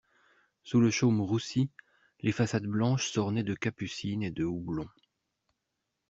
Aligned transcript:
Sous 0.63 0.81
le 0.81 0.89
chaume 0.89 1.21
roussi, 1.21 1.69
les 2.21 2.31
façades 2.31 2.65
blanches 2.65 3.11
s'ornaient 3.11 3.43
de 3.43 3.53
capucines 3.53 4.23
et 4.23 4.31
de 4.31 4.43
houblon. 4.43 4.89